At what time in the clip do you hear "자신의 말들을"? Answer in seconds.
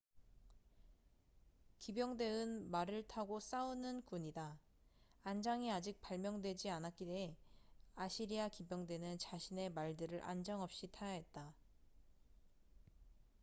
9.19-10.23